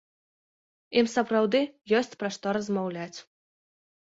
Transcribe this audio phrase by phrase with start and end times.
[1.01, 1.61] Ім сапраўды
[1.99, 3.17] ёсць пра што паразмаўляць.